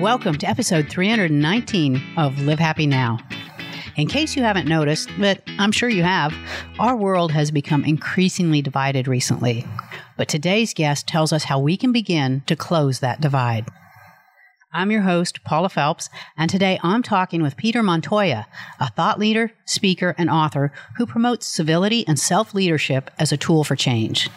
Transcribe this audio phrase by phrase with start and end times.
[0.00, 3.18] Welcome to episode 319 of Live Happy Now.
[3.96, 6.34] In case you haven't noticed, but I'm sure you have,
[6.78, 9.64] our world has become increasingly divided recently.
[10.18, 13.68] But today's guest tells us how we can begin to close that divide.
[14.70, 18.46] I'm your host, Paula Felps, and today I'm talking with Peter Montoya,
[18.78, 23.64] a thought leader, speaker, and author who promotes civility and self leadership as a tool
[23.64, 24.28] for change.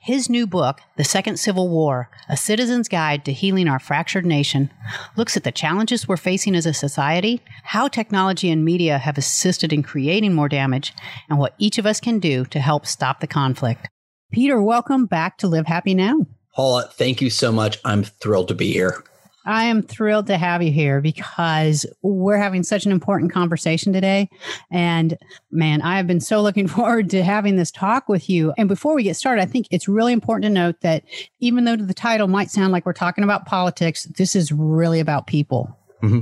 [0.00, 4.70] His new book, The Second Civil War A Citizen's Guide to Healing Our Fractured Nation,
[5.16, 9.72] looks at the challenges we're facing as a society, how technology and media have assisted
[9.72, 10.92] in creating more damage,
[11.28, 13.88] and what each of us can do to help stop the conflict.
[14.32, 16.26] Peter, welcome back to Live Happy Now.
[16.54, 17.78] Paula, thank you so much.
[17.84, 19.02] I'm thrilled to be here.
[19.44, 24.28] I am thrilled to have you here because we're having such an important conversation today.
[24.70, 25.18] And
[25.50, 28.52] man, I have been so looking forward to having this talk with you.
[28.56, 31.04] And before we get started, I think it's really important to note that
[31.40, 35.26] even though the title might sound like we're talking about politics, this is really about
[35.26, 35.76] people.
[36.02, 36.20] Mm-hmm.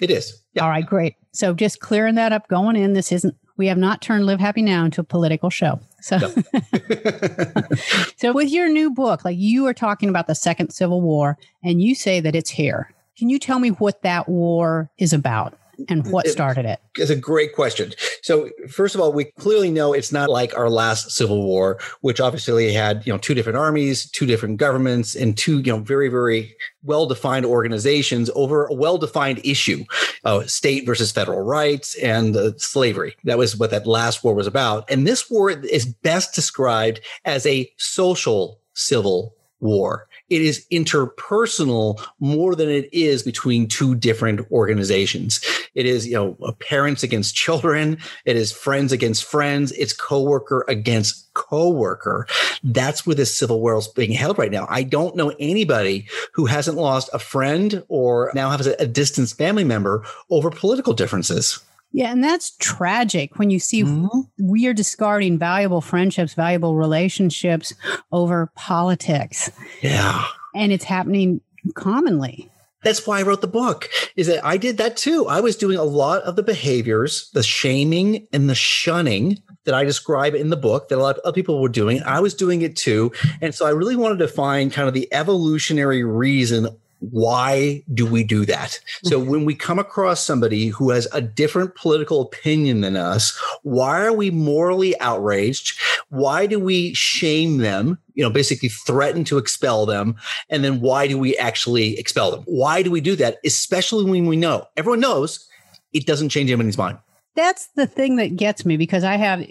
[0.00, 0.42] It is.
[0.54, 0.64] Yeah.
[0.64, 1.14] All right, great.
[1.32, 4.62] So just clearing that up going in, this isn't we have not turned Live Happy
[4.62, 5.80] Now into a political show.
[6.00, 6.28] So, no.
[8.16, 11.82] so with your new book, like you are talking about the Second Civil War, and
[11.82, 12.90] you say that it's here.
[13.18, 15.58] Can you tell me what that war is about?
[15.88, 16.80] And what started it?
[16.96, 17.92] It's a great question.
[18.22, 22.20] So, first of all, we clearly know it's not like our last civil war, which
[22.20, 26.08] obviously had you know two different armies, two different governments, and two you know very
[26.08, 29.84] very well defined organizations over a well defined issue,
[30.24, 33.16] uh, state versus federal rights and uh, slavery.
[33.24, 34.90] That was what that last war was about.
[34.90, 42.54] And this war is best described as a social civil war it is interpersonal more
[42.54, 45.40] than it is between two different organizations.
[45.74, 47.98] It is, you know, parents against children.
[48.24, 49.72] It is friends against friends.
[49.72, 52.28] It's coworker against coworker.
[52.62, 54.66] That's where this civil war is being held right now.
[54.70, 59.64] I don't know anybody who hasn't lost a friend or now has a, distant family
[59.64, 61.60] member over political differences.
[61.92, 64.20] Yeah, and that's tragic when you see mm-hmm.
[64.38, 67.74] we are discarding valuable friendships, valuable relationships
[68.12, 69.50] over politics.
[69.82, 70.24] Yeah.
[70.54, 71.40] And it's happening
[71.74, 72.48] commonly.
[72.82, 73.88] That's why I wrote the book.
[74.16, 75.26] Is that I did that too.
[75.26, 79.84] I was doing a lot of the behaviors, the shaming and the shunning that I
[79.84, 82.02] describe in the book that a lot of people were doing.
[82.04, 83.12] I was doing it too.
[83.42, 86.68] And so I really wanted to find kind of the evolutionary reason
[87.00, 88.78] why do we do that?
[89.04, 89.30] So mm-hmm.
[89.30, 94.12] when we come across somebody who has a different political opinion than us, why are
[94.12, 95.78] we morally outraged?
[96.10, 97.98] Why do we shame them?
[98.14, 100.16] You know, basically threaten to expel them.
[100.50, 102.42] And then why do we actually expel them?
[102.46, 103.38] Why do we do that?
[103.44, 105.48] Especially when we know, everyone knows
[105.92, 106.98] it doesn't change anybody's mind.
[107.34, 109.46] That's the thing that gets me because I have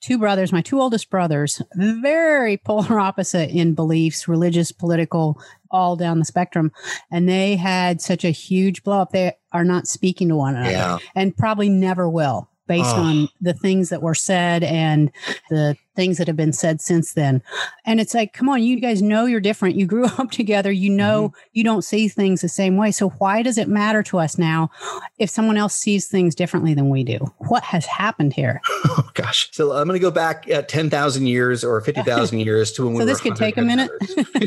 [0.00, 5.40] two brothers, my two oldest brothers, very polar opposite in beliefs, religious, political,
[5.70, 6.72] all down the spectrum.
[7.10, 9.12] And they had such a huge blow up.
[9.12, 10.98] They are not speaking to one another yeah.
[11.14, 13.02] and probably never will based oh.
[13.02, 15.10] on the things that were said and
[15.50, 17.42] the things that have been said since then.
[17.84, 19.76] And it's like, come on, you guys know you're different.
[19.76, 20.72] You grew up together.
[20.72, 21.48] You know mm-hmm.
[21.52, 22.90] you don't see things the same way.
[22.90, 24.70] So why does it matter to us now
[25.18, 27.18] if someone else sees things differently than we do?
[27.38, 28.60] What has happened here?
[28.84, 29.48] Oh gosh.
[29.52, 32.98] So I'm going to go back uh, 10,000 years or 50,000 years to when so
[32.98, 33.90] we So this could take a minute.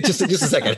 [0.04, 0.78] just, just a second.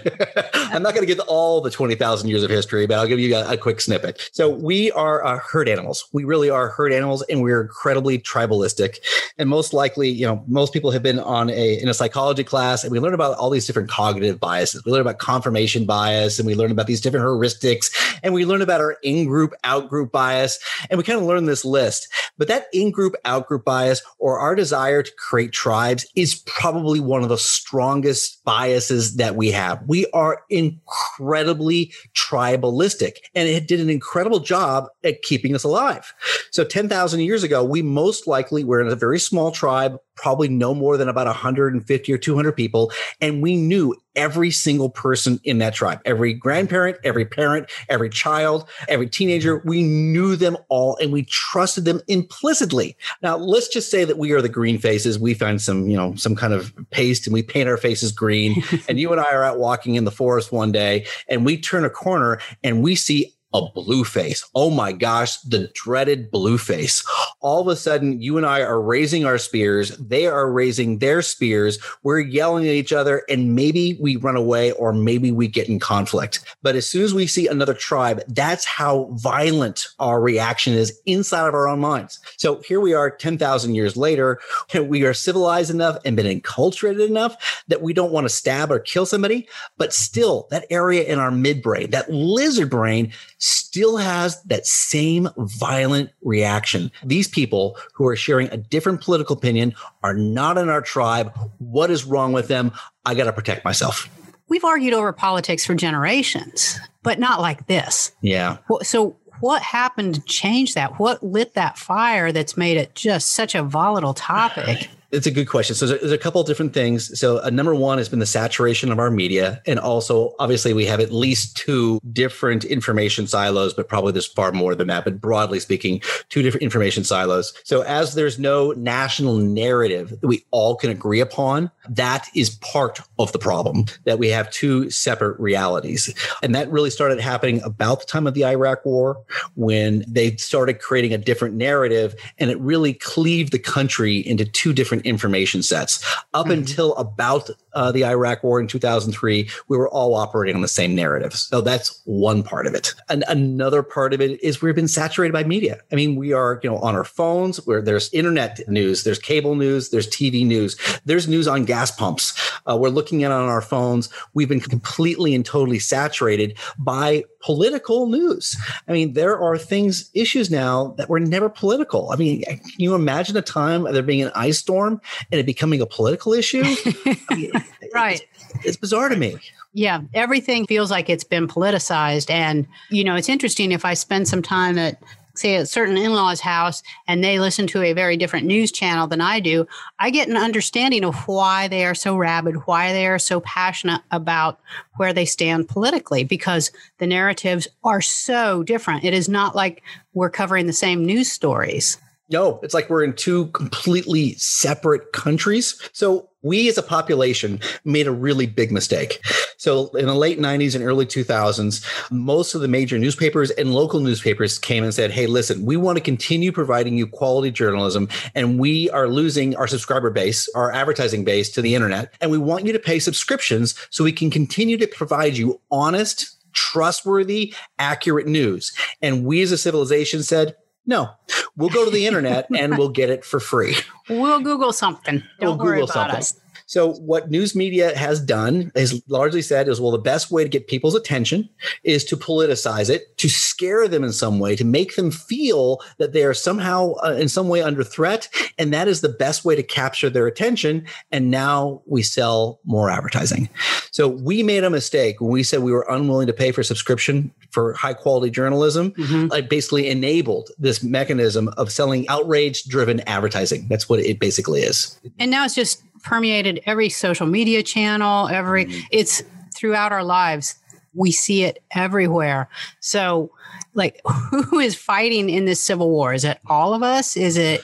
[0.54, 3.36] I'm not going to give all the 20,000 years of history, but I'll give you
[3.36, 4.30] a, a quick snippet.
[4.32, 6.08] So we are uh, herd animals.
[6.14, 9.00] We really are herd animals and we're incredibly tribalistic.
[9.38, 12.84] And most likely, you know, most people have been on a in a psychology class
[12.84, 14.84] and we learn about all these different cognitive biases.
[14.84, 18.64] We learn about confirmation bias and we learn about these different heuristics and we learn
[18.64, 20.58] about our in-group out-group bias
[20.90, 22.08] and we kind of learn this list.
[22.40, 27.30] But that in-group out-group bias or our desire to create tribes is probably one of
[27.30, 29.84] the strongest biases that we have.
[29.86, 36.12] We are incredibly tribalistic and it did an incredible job at keeping us alive.
[36.50, 40.74] So 10,000 years ago, we most likely were in a very small tribe probably no
[40.74, 42.92] more than about 150 or 200 people.
[43.22, 48.68] And we knew every single person in that tribe, every grandparent, every parent, every child,
[48.90, 49.62] every teenager.
[49.64, 52.98] We knew them all and we trusted them implicitly.
[53.22, 55.20] Now, let's just say that we are the green faces.
[55.20, 58.64] We find some, you know, some kind of paste and we paint our faces green.
[58.90, 61.86] and you and I are out walking in the forest one day and we turn
[61.86, 64.48] a corner and we see a blue face.
[64.56, 67.06] Oh my gosh, the dreaded blue face.
[67.40, 69.98] All of a sudden, you and I are raising our spears.
[69.98, 71.80] They are raising their spears.
[72.04, 75.80] We're yelling at each other, and maybe we run away or maybe we get in
[75.80, 76.44] conflict.
[76.62, 81.48] But as soon as we see another tribe, that's how violent our reaction is inside
[81.48, 82.20] of our own minds.
[82.38, 84.40] So here we are 10,000 years later.
[84.74, 88.80] We are civilized enough and been enculturated enough that we don't want to stab or
[88.80, 89.48] kill somebody.
[89.78, 93.14] But still, that area in our midbrain, that lizard brain,
[93.48, 96.92] still has that same violent reaction.
[97.04, 99.74] These people who are sharing a different political opinion
[100.04, 101.32] are not in our tribe.
[101.60, 102.72] What is wrong with them?
[103.06, 104.10] I got to protect myself.
[104.50, 108.12] We've argued over politics for generations, but not like this.
[108.22, 108.58] Yeah.
[108.82, 111.00] So, what happened to change that?
[111.00, 114.90] What lit that fire that's made it just such a volatile topic?
[115.12, 115.76] It's a good question.
[115.76, 117.18] So there's a, couple of different things.
[117.18, 120.86] So uh, number one has been the saturation of our media, and also obviously we
[120.86, 125.06] have at least two different information silos, but probably there's far more than that.
[125.06, 127.54] But broadly speaking, two different information silos.
[127.64, 133.00] So as there's no national narrative that we all can agree upon, that is part
[133.18, 133.86] of the problem.
[134.04, 136.14] That we have two separate realities,
[136.44, 139.24] and that really started happening about the time of the Iraq War
[139.56, 144.74] when they started creating a different narrative, and it really cleaved the country into two
[144.74, 146.04] different different information sets.
[146.34, 146.54] Up mm-hmm.
[146.54, 150.96] until about uh, the Iraq War in 2003, we were all operating on the same
[150.96, 151.34] narrative.
[151.34, 152.94] So that's one part of it.
[153.10, 155.80] And another part of it is we've been saturated by media.
[155.92, 159.56] I mean, we are, you know, on our phones where there's internet news, there's cable
[159.56, 162.34] news, there's TV news, there's news on gas pumps.
[162.70, 164.10] Uh, we're looking at on our phones.
[164.34, 168.58] We've been completely and totally saturated by political news.
[168.90, 172.12] I mean, there are things, issues now that were never political.
[172.12, 175.00] I mean, can you imagine a time of there being an ice storm
[175.32, 176.64] and it becoming a political issue?
[176.66, 177.52] I mean,
[177.94, 178.22] right.
[178.54, 179.38] It's, it's bizarre to me.
[179.72, 182.30] Yeah, everything feels like it's been politicized.
[182.30, 185.02] And, you know, it's interesting if I spend some time at
[185.38, 189.22] say a certain in-law's house and they listen to a very different news channel than
[189.22, 189.68] I do,
[190.00, 194.02] I get an understanding of why they are so rabid, why they are so passionate
[194.12, 194.60] about
[194.96, 199.04] where they stand politically because the narratives are so different.
[199.04, 201.98] It is not like we're covering the same news stories.
[202.30, 205.80] No, it's like we're in two completely separate countries.
[205.94, 209.22] So we as a population made a really big mistake.
[209.58, 214.00] So in the late 90s and early 2000s, most of the major newspapers and local
[214.02, 218.60] newspapers came and said, Hey, listen, we want to continue providing you quality journalism, and
[218.60, 222.14] we are losing our subscriber base, our advertising base to the internet.
[222.22, 226.38] And we want you to pay subscriptions so we can continue to provide you honest,
[226.54, 228.74] trustworthy, accurate news.
[229.02, 230.56] And we as a civilization said,
[230.88, 231.10] no,
[231.56, 233.76] we'll go to the internet and we'll get it for free.
[234.10, 235.22] We'll Google something.
[235.40, 236.18] Don't we'll worry Google about something.
[236.18, 236.40] us.
[236.68, 240.50] So what news media has done is largely said is well the best way to
[240.50, 241.50] get people's attention
[241.84, 246.12] is to politicize it, to scare them in some way, to make them feel that
[246.12, 249.56] they are somehow uh, in some way under threat and that is the best way
[249.56, 253.50] to capture their attention and now we sell more advertising.
[253.92, 257.32] So we made a mistake when we said we were unwilling to pay for subscription
[257.52, 258.92] for high quality journalism.
[258.92, 259.34] Mm-hmm.
[259.34, 263.68] I basically enabled this mechanism of selling outrage driven advertising.
[263.70, 265.00] That's what it basically is.
[265.20, 268.86] And now it's just permeated every social media channel, every mm-hmm.
[268.92, 269.24] it's
[269.56, 270.56] throughout our lives.
[270.94, 272.50] We see it everywhere.
[272.80, 273.32] So,
[273.74, 274.02] like,
[274.50, 276.14] who is fighting in this civil war?
[276.14, 277.16] Is it all of us?
[277.16, 277.62] Is it?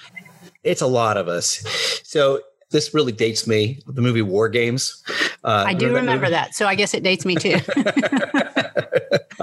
[0.63, 2.01] It's a lot of us.
[2.03, 2.41] So
[2.73, 3.79] this really dates me.
[3.87, 5.03] The movie War Games.
[5.43, 7.59] Uh, I do remember, that, remember that, so I guess it dates me too.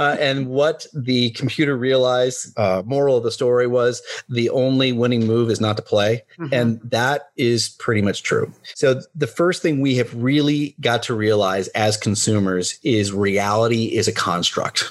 [0.01, 4.01] uh, and what the computer realized, uh, moral of the story was
[4.31, 6.23] the only winning move is not to play.
[6.39, 6.55] Mm-hmm.
[6.55, 8.51] And that is pretty much true.
[8.75, 14.09] So the first thing we have really got to realize as consumers is reality is
[14.09, 14.91] a construct.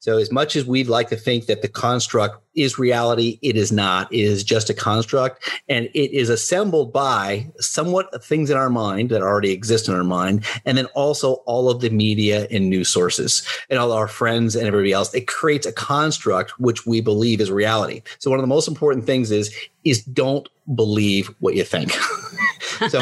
[0.00, 3.70] So, as much as we'd like to think that the construct is reality, it is
[3.70, 4.12] not.
[4.12, 9.10] It is just a construct, and it is assembled by somewhat things in our mind
[9.10, 12.88] that already exist in our mind, and then also all of the media and news
[12.88, 15.12] sources and all our friends and everybody else.
[15.14, 18.02] It creates a construct which we believe is reality.
[18.18, 19.54] So, one of the most important things is
[19.84, 21.92] is don't believe what you think.
[22.88, 23.00] so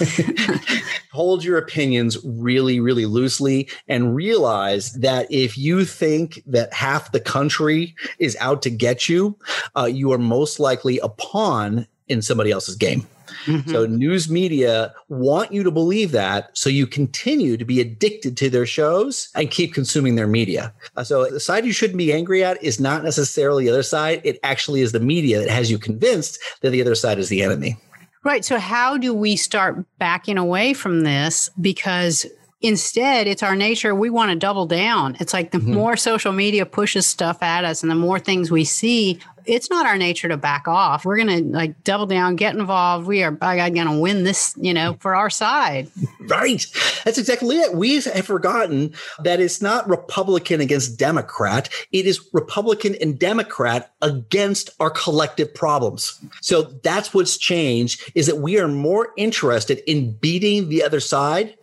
[1.12, 7.20] hold your opinions really, really loosely and realize that if you think that half the
[7.20, 9.36] country is out to get you,
[9.76, 13.06] uh, you are most likely a pawn in somebody else's game.
[13.44, 13.70] Mm-hmm.
[13.70, 18.50] So news media want you to believe that so you continue to be addicted to
[18.50, 20.72] their shows and keep consuming their media.
[20.96, 24.20] Uh, so the side you shouldn't be angry at is not necessarily the other side.
[24.24, 27.42] It actually is the media that has you convinced that the other side is the
[27.42, 27.76] enemy.
[28.22, 28.44] Right.
[28.44, 31.50] So how do we start backing away from this?
[31.60, 32.26] Because
[32.62, 35.72] instead it's our nature we want to double down it's like the mm-hmm.
[35.72, 39.86] more social media pushes stuff at us and the more things we see it's not
[39.86, 41.04] our nature to back off.
[41.04, 43.06] We're gonna like double down get involved.
[43.06, 45.90] We are by god gonna win this you know for our side.
[46.28, 46.64] Right.
[47.04, 47.74] That's exactly it.
[47.74, 51.68] We have forgotten that it's not republican against democrat.
[51.92, 56.18] It is republican and democrat against our collective problems.
[56.40, 61.56] So that's what's changed is that we are more interested in beating the other side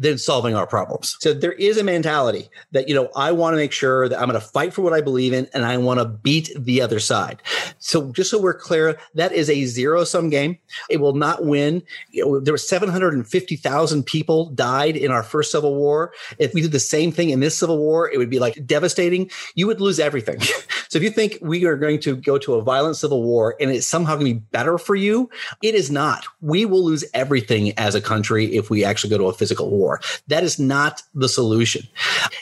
[0.00, 1.16] than solving our problems.
[1.20, 4.28] So there is a mentality that, you know, I want to make sure that I'm
[4.28, 6.98] going to fight for what I believe in and I want to beat the other
[6.98, 7.42] side.
[7.78, 10.58] So just so we're clear, that is a zero sum game.
[10.88, 11.82] It will not win.
[12.10, 16.14] You know, there were 750,000 people died in our first civil war.
[16.38, 19.30] If we did the same thing in this civil war, it would be like devastating.
[19.54, 20.40] You would lose everything.
[20.88, 23.70] so if you think we are going to go to a violent civil war and
[23.70, 25.28] it's somehow going to be better for you,
[25.62, 26.24] it is not.
[26.40, 29.89] We will lose everything as a country if we actually go to a physical war.
[30.28, 31.82] That is not the solution.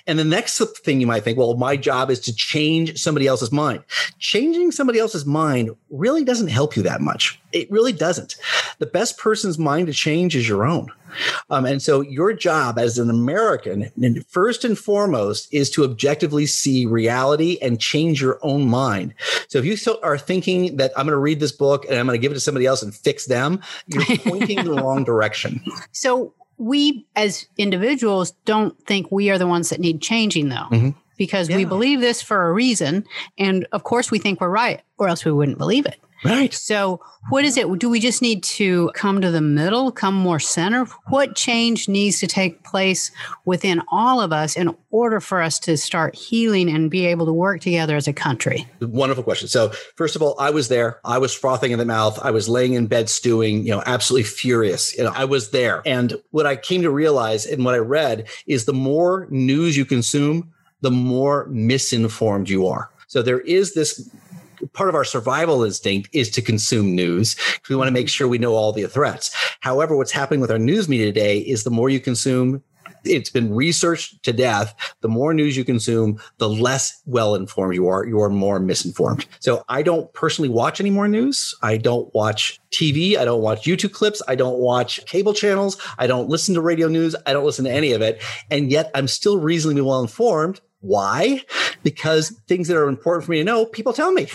[0.07, 3.52] And the next thing you might think, well, my job is to change somebody else's
[3.52, 3.85] mind.
[4.19, 7.40] Changing somebody else's mind really doesn't help you that much.
[7.52, 8.37] It really doesn't.
[8.78, 10.90] The best person's mind to change is your own.
[11.50, 13.90] Um, and so your job as an American,
[14.28, 19.14] first and foremost, is to objectively see reality and change your own mind.
[19.49, 22.19] So if you are thinking that I'm going to read this book and I'm going
[22.19, 25.62] to give it to somebody else and fix them, you're pointing in the wrong direction.
[25.93, 30.67] So we as individuals don't think we are the ones that need changing though.
[30.71, 30.91] Mm-hmm.
[31.19, 31.57] Because yeah.
[31.57, 33.05] we believe this for a reason.
[33.37, 36.01] And of course, we think we're right, or else we wouldn't believe it.
[36.25, 36.53] Right.
[36.53, 37.79] So, what is it?
[37.79, 40.85] Do we just need to come to the middle, come more center?
[41.09, 43.13] What change needs to take place
[43.45, 47.33] within all of us in order for us to start healing and be able to
[47.33, 48.67] work together as a country?
[48.81, 49.47] Wonderful question.
[49.47, 50.99] So, first of all, I was there.
[51.05, 52.19] I was frothing in the mouth.
[52.21, 54.97] I was laying in bed stewing, you know, absolutely furious.
[54.97, 55.83] You know, I was there.
[55.87, 59.85] And what I came to realize and what I read is the more news you
[59.85, 62.91] consume, the more misinformed you are.
[63.07, 64.09] So there is this
[64.73, 67.37] part of our survival instinct is to consume news.
[67.69, 69.35] We want to make sure we know all the threats.
[69.61, 72.63] However, what's happening with our news media today is the more you consume,
[73.05, 74.75] it's been researched to death.
[75.01, 78.05] The more news you consume, the less well informed you are.
[78.05, 79.27] You are more misinformed.
[79.41, 81.55] So I don't personally watch any more news.
[81.63, 83.17] I don't watch TV.
[83.17, 84.23] I don't watch YouTube clips.
[84.29, 85.81] I don't watch cable channels.
[85.99, 87.15] I don't listen to radio news.
[87.27, 88.23] I don't listen to any of it.
[88.51, 91.43] And yet I'm still reasonably well informed why?
[91.83, 94.29] Because things that are important for me to know, people tell me.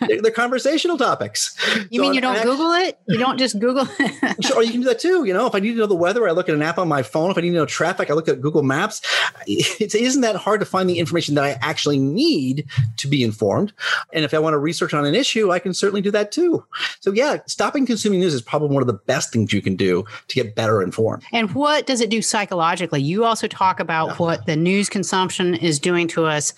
[0.00, 1.56] they're, they're, conversational topics.
[1.90, 2.98] You so mean you don't Google it?
[3.06, 4.44] You don't just Google it?
[4.44, 5.24] sure, you can do that too.
[5.24, 6.88] You know, if I need to know the weather, I look at an app on
[6.88, 7.30] my phone.
[7.30, 9.02] If I need to know traffic, I look at Google Maps.
[9.50, 12.66] It isn't that hard to find the information that I actually need
[12.98, 13.72] to be informed.
[14.12, 16.64] And if I want to research on an issue, I can certainly do that too.
[17.00, 20.04] So yeah, stopping consuming news is probably one of the best things you can do
[20.26, 21.22] to get better informed.
[21.32, 23.00] And what does it do psychologically?
[23.00, 24.16] You also talk about yeah.
[24.16, 26.54] what the news news consumption is doing to us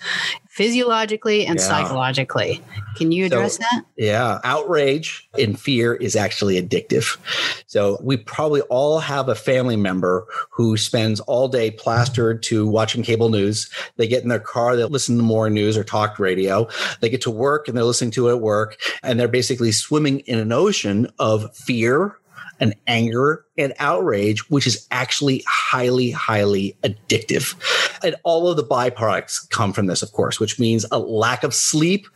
[0.47, 1.65] physiologically and yeah.
[1.65, 2.61] psychologically.
[2.95, 3.83] Can you address so, that?
[3.97, 4.39] Yeah.
[4.43, 7.17] Outrage and fear is actually addictive.
[7.65, 13.01] So we probably all have a family member who spends all day plastered to watching
[13.01, 13.71] cable news.
[13.95, 16.67] They get in their car, they listen to more news or talk radio.
[16.99, 20.19] They get to work and they're listening to it at work and they're basically swimming
[20.21, 22.19] in an ocean of fear
[22.61, 27.55] and anger and outrage, which is actually highly, highly addictive.
[28.03, 31.53] And all of the byproducts come from this, of course, which means a lack of
[31.53, 32.07] sleep,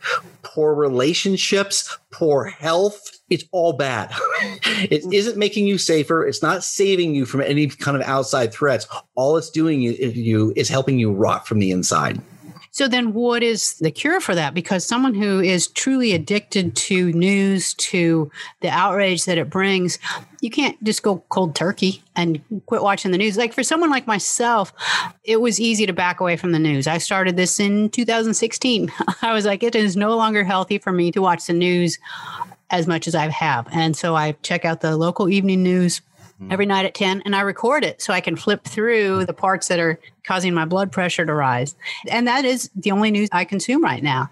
[0.42, 3.10] poor relationships, poor health.
[3.28, 4.14] It's all bad.
[4.88, 6.24] it isn't making you safer.
[6.24, 8.86] It's not saving you from any kind of outside threats.
[9.16, 12.20] All it's doing you is helping you rot from the inside.
[12.76, 14.52] So then what is the cure for that?
[14.52, 18.30] Because someone who is truly addicted to news, to
[18.60, 19.98] the outrage that it brings,
[20.42, 23.38] you can't just go cold turkey and quit watching the news.
[23.38, 24.74] Like for someone like myself,
[25.24, 26.86] it was easy to back away from the news.
[26.86, 28.92] I started this in 2016.
[29.22, 31.98] I was like, it is no longer healthy for me to watch the news
[32.68, 33.66] as much as I have.
[33.72, 36.02] And so I check out the local evening news
[36.40, 36.52] mm.
[36.52, 39.68] every night at 10 and I record it so I can flip through the parts
[39.68, 41.74] that are causing my blood pressure to rise.
[42.08, 44.30] And that is the only news I consume right now.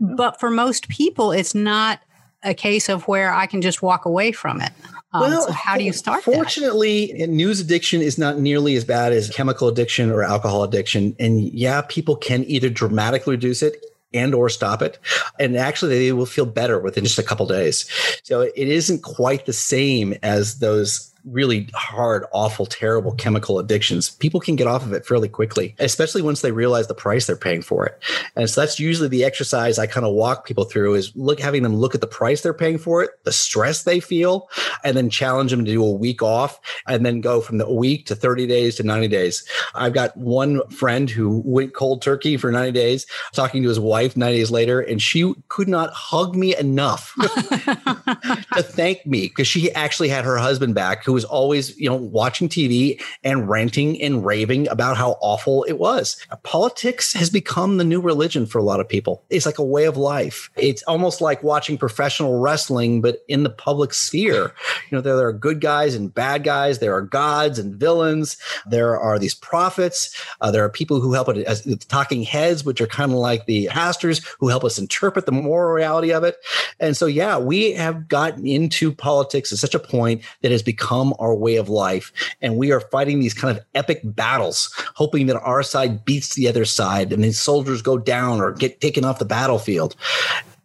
[0.00, 2.00] But for most people, it's not
[2.42, 4.70] a case of where I can just walk away from it.
[5.12, 6.24] Um, well, so how do you start?
[6.24, 7.28] Fortunately, that?
[7.28, 11.16] news addiction is not nearly as bad as chemical addiction or alcohol addiction.
[11.18, 14.98] And yeah, people can either dramatically reduce it and or stop it
[15.40, 17.84] and actually they will feel better within just a couple days
[18.22, 24.40] so it isn't quite the same as those really hard, awful, terrible chemical addictions, people
[24.40, 27.62] can get off of it fairly quickly, especially once they realize the price they're paying
[27.62, 28.02] for it.
[28.36, 31.62] And so that's usually the exercise I kind of walk people through is look having
[31.62, 34.48] them look at the price they're paying for it, the stress they feel,
[34.84, 38.06] and then challenge them to do a week off and then go from the week
[38.06, 39.44] to 30 days to 90 days.
[39.74, 44.16] I've got one friend who went cold turkey for 90 days, talking to his wife
[44.16, 49.72] 90 days later, and she could not hug me enough to thank me because she
[49.72, 54.24] actually had her husband back who was always, you know, watching TV and ranting and
[54.24, 56.16] raving about how awful it was.
[56.42, 59.24] Politics has become the new religion for a lot of people.
[59.30, 60.50] It's like a way of life.
[60.56, 64.52] It's almost like watching professional wrestling, but in the public sphere.
[64.90, 66.78] You know, there, are good guys and bad guys.
[66.78, 68.36] There are gods and villains.
[68.66, 70.14] There are these prophets.
[70.40, 73.46] Uh, there are people who help it as talking heads, which are kind of like
[73.46, 76.36] the pastors who help us interpret the moral reality of it.
[76.80, 81.03] And so, yeah, we have gotten into politics at such a point that has become
[81.18, 82.12] our way of life.
[82.40, 86.48] And we are fighting these kind of epic battles, hoping that our side beats the
[86.48, 89.96] other side and then soldiers go down or get taken off the battlefield.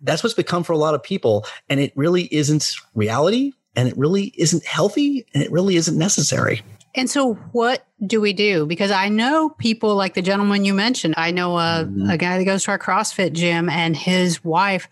[0.01, 1.45] That's what's become for a lot of people.
[1.67, 6.61] And it really isn't reality and it really isn't healthy and it really isn't necessary.
[6.95, 8.65] And so, what do we do?
[8.65, 11.13] Because I know people like the gentleman you mentioned.
[11.17, 12.09] I know a, mm-hmm.
[12.09, 14.87] a guy that goes to our CrossFit gym, and his wife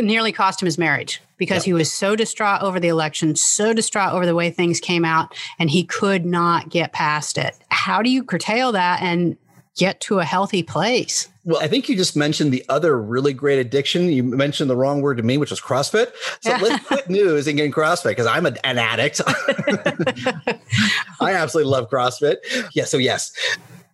[0.00, 1.64] nearly cost him his marriage because yep.
[1.64, 5.34] he was so distraught over the election, so distraught over the way things came out,
[5.58, 7.56] and he could not get past it.
[7.70, 9.36] How do you curtail that and
[9.76, 11.28] get to a healthy place?
[11.44, 14.08] Well, I think you just mentioned the other really great addiction.
[14.08, 16.12] You mentioned the wrong word to me, which was CrossFit.
[16.40, 19.20] So let's quit news and get in CrossFit because I'm a, an addict.
[21.20, 22.36] I absolutely love CrossFit.
[22.72, 22.84] Yeah.
[22.84, 23.32] So, yes,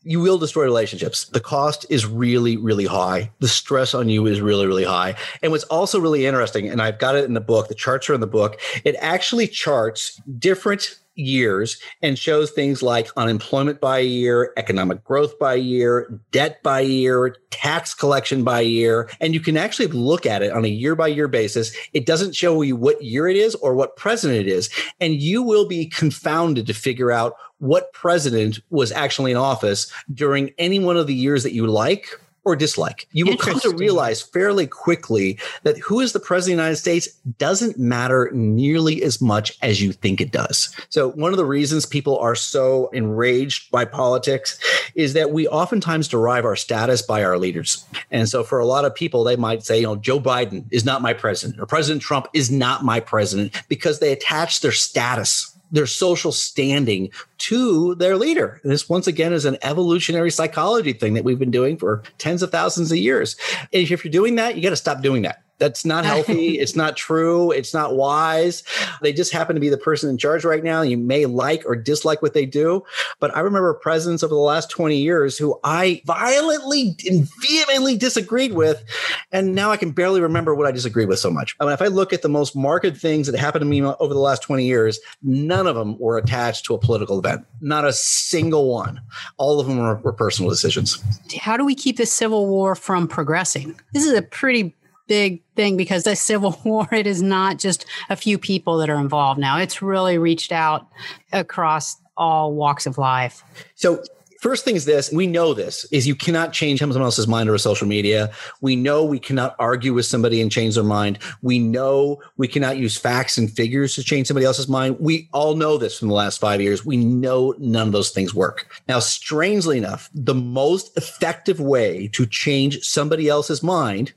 [0.02, 1.26] you will destroy relationships.
[1.26, 3.30] The cost is really, really high.
[3.40, 5.14] The stress on you is really, really high.
[5.42, 8.14] And what's also really interesting, and I've got it in the book, the charts are
[8.14, 14.52] in the book, it actually charts different years and shows things like unemployment by year,
[14.56, 19.10] economic growth by year, debt by year, tax collection by year.
[19.20, 21.76] And you can actually look at it on a year by year basis.
[21.92, 24.70] It doesn't show you what year it is or what president it is.
[25.00, 30.52] And you will be confounded to figure out what president was actually in office during
[30.58, 33.06] any one of the years that you like or dislike.
[33.12, 36.76] You will come to realize fairly quickly that who is the president of the United
[36.76, 40.74] States doesn't matter nearly as much as you think it does.
[40.88, 44.58] So, one of the reasons people are so enraged by politics
[44.94, 47.84] is that we oftentimes derive our status by our leaders.
[48.10, 50.84] And so, for a lot of people, they might say, you know, Joe Biden is
[50.84, 55.54] not my president or President Trump is not my president because they attach their status
[55.70, 58.60] their social standing to their leader.
[58.64, 62.50] This once again is an evolutionary psychology thing that we've been doing for tens of
[62.50, 63.36] thousands of years.
[63.72, 65.42] And if you're doing that, you got to stop doing that.
[65.60, 66.58] That's not healthy.
[66.58, 67.52] it's not true.
[67.52, 68.64] It's not wise.
[69.02, 70.82] They just happen to be the person in charge right now.
[70.82, 72.82] You may like or dislike what they do.
[73.20, 78.54] But I remember presidents over the last 20 years who I violently and vehemently disagreed
[78.54, 78.82] with.
[79.30, 81.54] And now I can barely remember what I disagreed with so much.
[81.60, 84.14] I mean, if I look at the most marked things that happened to me over
[84.14, 87.44] the last 20 years, none of them were attached to a political event.
[87.60, 89.00] Not a single one.
[89.36, 91.02] All of them were, were personal decisions.
[91.38, 93.78] How do we keep this civil war from progressing?
[93.92, 94.74] This is a pretty
[95.10, 99.00] big thing because the Civil War, it is not just a few people that are
[99.00, 99.58] involved now.
[99.58, 100.86] It's really reached out
[101.32, 103.42] across all walks of life.
[103.74, 104.04] So
[104.40, 105.10] first thing is this.
[105.10, 108.30] We know this is you cannot change someone else's mind over social media.
[108.60, 111.18] We know we cannot argue with somebody and change their mind.
[111.42, 114.96] We know we cannot use facts and figures to change somebody else's mind.
[115.00, 116.86] We all know this from the last five years.
[116.86, 118.80] We know none of those things work.
[118.86, 124.12] Now strangely enough the most effective way to change somebody else's mind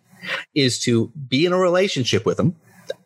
[0.56, 2.56] is to be in a relationship with them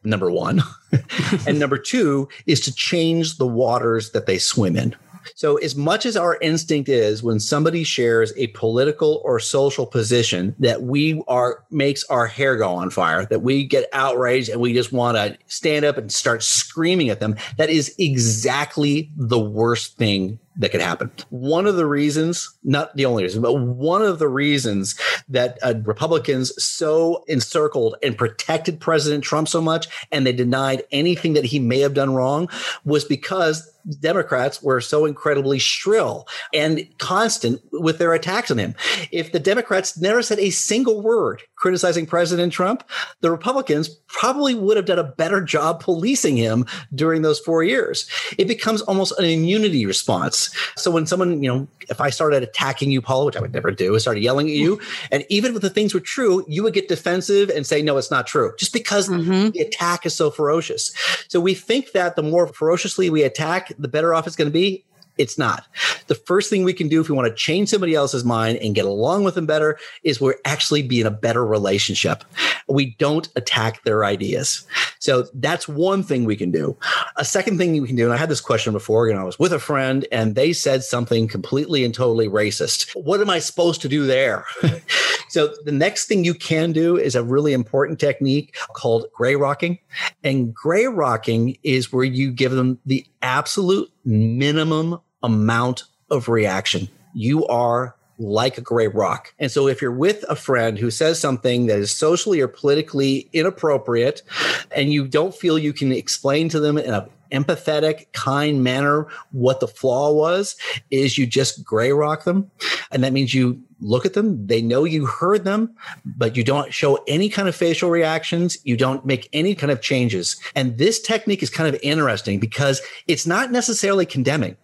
[0.03, 0.61] number one
[1.47, 4.95] and number two is to change the waters that they swim in.
[5.35, 10.55] So, as much as our instinct is when somebody shares a political or social position
[10.59, 14.73] that we are makes our hair go on fire, that we get outraged and we
[14.73, 19.97] just want to stand up and start screaming at them, that is exactly the worst
[19.97, 21.11] thing that could happen.
[21.29, 25.75] One of the reasons, not the only reason, but one of the reasons that uh,
[25.83, 31.59] Republicans so encircled and protected President Trump so much and they denied anything that he
[31.59, 32.49] may have done wrong
[32.85, 38.75] was because Democrats were so incredibly shrill and constant with their attacks on him.
[39.11, 42.83] If the Democrats never said a single word criticizing President Trump,
[43.21, 46.65] the Republicans probably would have done a better job policing him
[46.95, 48.09] during those four years.
[48.37, 50.55] It becomes almost an immunity response.
[50.77, 53.71] So when someone, you know, if I started attacking you, Paula, which I would never
[53.71, 54.79] do, I started yelling at you,
[55.11, 58.11] and even if the things were true, you would get defensive and say, no, it's
[58.11, 59.49] not true, just because mm-hmm.
[59.49, 60.93] the attack is so ferocious.
[61.27, 64.53] So we think that the more ferociously we attack, the better off it's going to
[64.53, 64.85] be.
[65.17, 65.65] It's not.
[66.07, 68.75] The first thing we can do if we want to change somebody else's mind and
[68.75, 72.23] get along with them better is we're actually be in a better relationship.
[72.67, 74.65] We don't attack their ideas.
[74.99, 76.77] So that's one thing we can do.
[77.15, 79.25] A second thing we can do, and I had this question before, you know, I
[79.25, 82.91] was with a friend and they said something completely and totally racist.
[82.95, 84.45] What am I supposed to do there?
[85.29, 89.79] so the next thing you can do is a really important technique called gray rocking.
[90.23, 96.87] And gray rocking is where you give them the absolute minimum amount of reaction.
[97.13, 99.33] You are like a gray rock.
[99.39, 103.29] And so if you're with a friend who says something that is socially or politically
[103.33, 104.23] inappropriate
[104.71, 109.59] and you don't feel you can explain to them in a empathetic, kind manner what
[109.59, 110.55] the flaw was,
[110.91, 112.49] is you just gray rock them.
[112.91, 115.75] And that means you look at them, they know you heard them,
[116.05, 118.57] but you don't show any kind of facial reactions.
[118.63, 120.37] You don't make any kind of changes.
[120.55, 124.55] And this technique is kind of interesting because it's not necessarily condemning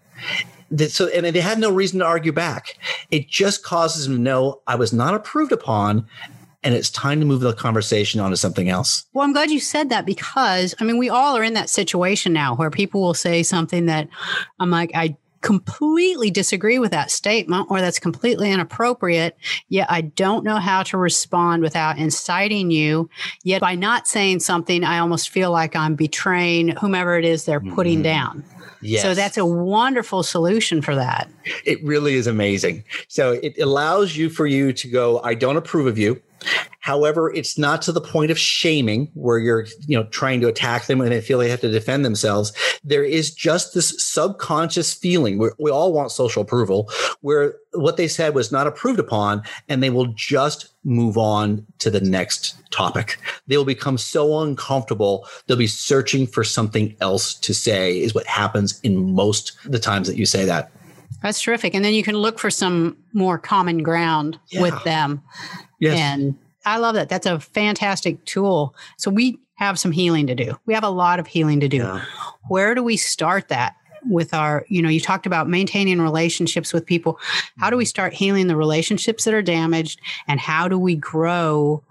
[0.88, 2.78] so and they had no reason to argue back.
[3.12, 6.08] It just causes them to know I was not approved upon
[6.64, 9.06] and it's time to move the conversation on to something else.
[9.14, 12.34] Well, I'm glad you said that because I mean, we all are in that situation
[12.34, 14.08] now where people will say something that
[14.60, 19.38] I'm like, I completely disagree with that statement or that's completely inappropriate,
[19.70, 23.10] yet I don't know how to respond without inciting you.
[23.44, 27.60] Yet by not saying something, I almost feel like I'm betraying whomever it is they're
[27.60, 28.04] putting mm-hmm.
[28.04, 28.44] down.
[28.82, 29.02] Yes.
[29.02, 31.30] So that's a wonderful solution for that.
[31.66, 32.84] It really is amazing.
[33.08, 36.22] So it allows you for you to go, I don't approve of you.
[36.80, 40.86] However, it's not to the point of shaming where you're, you know, trying to attack
[40.86, 42.52] them and they feel they have to defend themselves.
[42.84, 46.90] There is just this subconscious feeling where we all want social approval
[47.22, 51.90] where what they said was not approved upon and they will just move on to
[51.90, 53.18] the next topic.
[53.48, 55.28] They will become so uncomfortable.
[55.48, 60.08] They'll be searching for something else to say is what happens in most the times
[60.08, 60.72] that you say that.
[61.24, 61.74] That's terrific.
[61.74, 64.62] And then you can look for some more common ground yeah.
[64.62, 65.24] with them.
[65.80, 65.98] Yes.
[65.98, 67.10] And I love that.
[67.10, 68.76] That's a fantastic tool.
[68.98, 70.60] So we have some healing to do.
[70.66, 71.78] We have a lot of healing to do.
[71.78, 72.04] Yeah.
[72.50, 73.76] Where do we start that?
[74.10, 77.18] with our you know you talked about maintaining relationships with people
[77.60, 81.82] how do we start healing the relationships that are damaged and how do we grow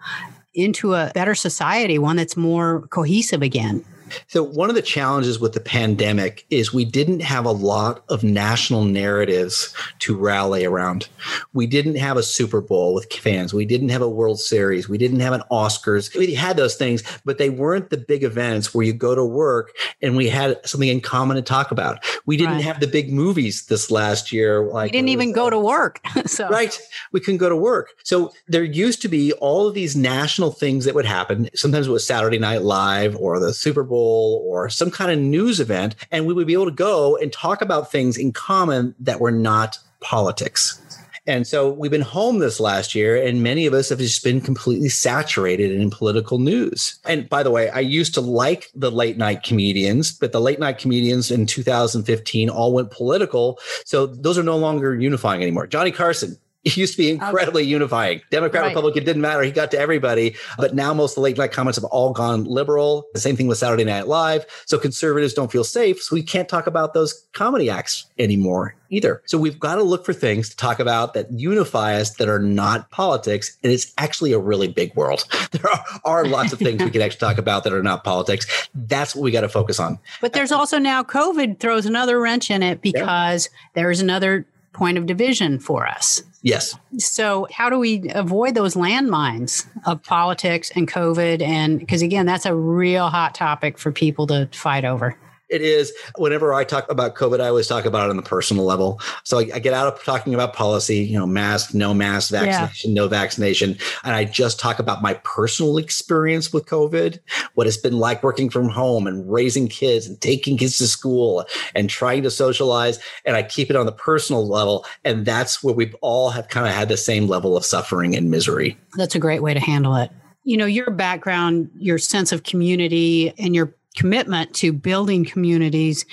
[0.52, 3.82] into a better society one that's more cohesive again
[4.28, 8.22] so, one of the challenges with the pandemic is we didn't have a lot of
[8.24, 11.08] national narratives to rally around.
[11.52, 13.54] We didn't have a Super Bowl with fans.
[13.54, 14.88] We didn't have a World Series.
[14.88, 16.16] We didn't have an Oscars.
[16.16, 19.72] We had those things, but they weren't the big events where you go to work
[20.00, 22.04] and we had something in common to talk about.
[22.26, 22.64] We didn't right.
[22.64, 24.64] have the big movies this last year.
[24.64, 26.00] Like we didn't even go to work.
[26.26, 26.78] so right,
[27.12, 27.90] we couldn't go to work.
[28.04, 31.48] So there used to be all of these national things that would happen.
[31.54, 35.60] Sometimes it was Saturday Night Live or the Super Bowl Or some kind of news
[35.60, 39.20] event, and we would be able to go and talk about things in common that
[39.20, 40.80] were not politics.
[41.24, 44.40] And so we've been home this last year, and many of us have just been
[44.40, 46.98] completely saturated in political news.
[47.04, 50.58] And by the way, I used to like the late night comedians, but the late
[50.58, 53.60] night comedians in 2015 all went political.
[53.84, 55.68] So those are no longer unifying anymore.
[55.68, 57.70] Johnny Carson, it used to be incredibly okay.
[57.70, 58.20] unifying.
[58.30, 58.68] Democrat, right.
[58.68, 59.42] Republican didn't matter.
[59.42, 60.36] He got to everybody.
[60.56, 63.06] But now most of the late night comments have all gone liberal.
[63.14, 64.46] The same thing with Saturday Night Live.
[64.66, 66.02] So conservatives don't feel safe.
[66.02, 69.22] So we can't talk about those comedy acts anymore either.
[69.24, 72.38] So we've got to look for things to talk about that unify us that are
[72.38, 73.56] not politics.
[73.62, 75.24] And it's actually a really big world.
[75.52, 78.68] There are, are lots of things we can actually talk about that are not politics.
[78.74, 79.98] That's what we got to focus on.
[80.22, 83.70] But there's also now COVID throws another wrench in it because yeah.
[83.74, 86.22] there's another point of division for us.
[86.42, 86.76] Yes.
[86.98, 91.40] So, how do we avoid those landmines of politics and COVID?
[91.40, 95.16] And because, again, that's a real hot topic for people to fight over
[95.52, 98.64] it is whenever I talk about COVID, I always talk about it on the personal
[98.64, 99.00] level.
[99.22, 102.90] So I, I get out of talking about policy, you know, mask, no mask, vaccination,
[102.90, 103.02] yeah.
[103.02, 103.76] no vaccination.
[104.02, 107.18] And I just talk about my personal experience with COVID,
[107.54, 111.44] what it's been like working from home and raising kids and taking kids to school
[111.74, 112.98] and trying to socialize.
[113.26, 114.86] And I keep it on the personal level.
[115.04, 118.30] And that's where we all have kind of had the same level of suffering and
[118.30, 118.78] misery.
[118.96, 120.10] That's a great way to handle it
[120.44, 126.04] you know your background your sense of community and your commitment to building communities.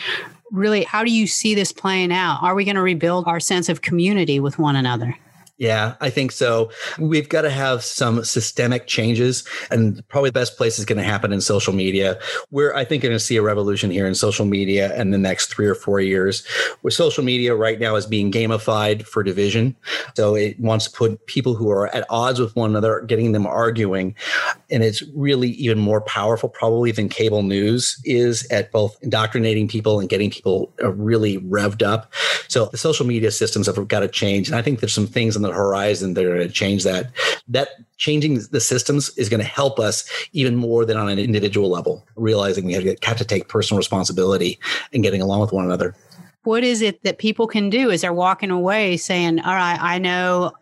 [0.52, 2.40] Really how do you see this playing out?
[2.42, 5.18] Are we going to rebuild our sense of community with one another
[5.60, 6.72] Yeah, I think so.
[6.98, 11.04] We've got to have some systemic changes, and probably the best place is going to
[11.04, 12.18] happen in social media.
[12.50, 15.48] Where I think going to see a revolution here in social media in the next
[15.48, 16.48] three or four years.
[16.80, 19.76] Where social media right now is being gamified for division,
[20.16, 23.46] so it wants to put people who are at odds with one another, getting them
[23.46, 24.16] arguing,
[24.72, 30.00] and it's really even more powerful probably than cable news is at both indoctrinating people
[30.00, 32.14] and getting people uh, really revved up.
[32.48, 35.36] So the social media systems have got to change, and I think there's some things
[35.36, 37.12] in the the horizon that are going to change that.
[37.48, 41.70] That changing the systems is going to help us even more than on an individual
[41.70, 44.60] level, realizing we have to, have to take personal responsibility
[44.94, 45.96] and getting along with one another.
[46.44, 49.98] What is it that people can do as they're walking away saying, All right, I
[49.98, 50.54] know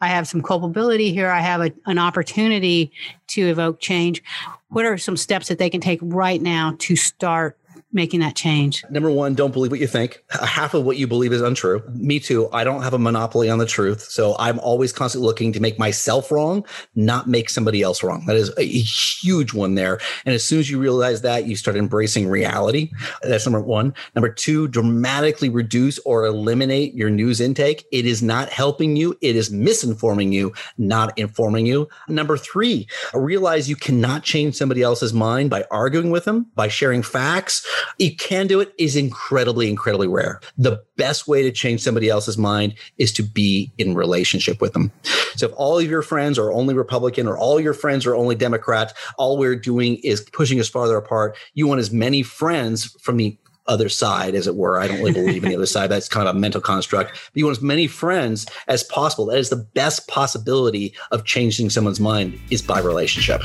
[0.00, 1.30] I have some culpability here.
[1.30, 2.92] I have a, an opportunity
[3.28, 4.22] to evoke change.
[4.68, 7.58] What are some steps that they can take right now to start
[7.96, 8.84] making that change?
[8.90, 10.22] Number one, don't believe what you think.
[10.30, 11.82] Half of what you believe is untrue.
[11.88, 12.48] Me too.
[12.52, 14.02] I don't have a monopoly on the truth.
[14.02, 18.24] So I'm always constantly looking to make myself wrong, not make somebody else wrong.
[18.26, 19.98] That is a huge one there.
[20.24, 22.92] And as soon as you realize that, you start embracing reality.
[23.22, 23.94] That's number one.
[24.14, 27.86] Number two, dramatically reduce or eliminate your news intake.
[27.90, 29.16] It is not helping you.
[29.22, 31.88] It is misinforming you, not informing you.
[32.08, 37.02] Number three, realize you cannot change somebody else's mind by arguing with them, by sharing
[37.02, 37.66] facts,
[37.98, 40.40] you can do it is incredibly, incredibly rare.
[40.56, 44.92] The best way to change somebody else's mind is to be in relationship with them.
[45.36, 48.34] So if all of your friends are only Republican or all your friends are only
[48.34, 51.36] Democrat, all we're doing is pushing us farther apart.
[51.54, 53.36] You want as many friends from the
[53.68, 54.80] other side, as it were.
[54.80, 55.90] I don't really believe in the other side.
[55.90, 57.12] That's kind of a mental construct.
[57.12, 59.26] But you want as many friends as possible.
[59.26, 63.42] That is the best possibility of changing someone's mind is by relationship.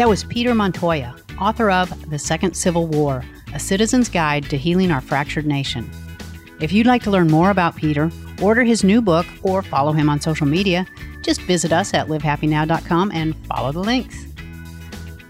[0.00, 4.90] That was Peter Montoya, author of The Second Civil War A Citizen's Guide to Healing
[4.90, 5.90] Our Fractured Nation.
[6.58, 8.10] If you'd like to learn more about Peter,
[8.40, 10.86] order his new book, or follow him on social media,
[11.20, 14.24] just visit us at livehappynow.com and follow the links.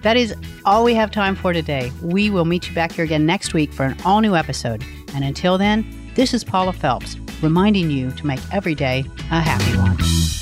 [0.02, 1.90] That is all we have time for today.
[2.00, 4.85] We will meet you back here again next week for an all new episode.
[5.14, 9.76] And until then, this is Paula Felps reminding you to make every day a happy
[9.76, 10.39] one.